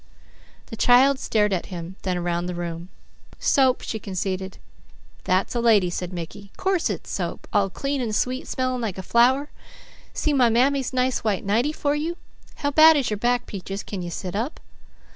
[0.71, 2.89] The child stared at him, then around the room.
[3.37, 4.57] "Soap," she conceded.
[5.25, 6.51] "That's a lady," said Mickey.
[6.57, 7.47] "Course it's soap!
[7.53, 9.51] All clean and sweet smelling like a flower.
[10.11, 12.17] See my mammy's nice white nightie for you?
[12.55, 13.83] How bad is your back, Peaches?
[13.83, 14.59] Can you sit up?"